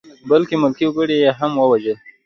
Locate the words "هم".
1.39-1.51